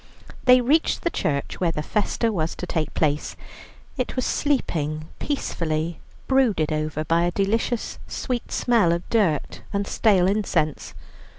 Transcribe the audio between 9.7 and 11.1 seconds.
and stale incense.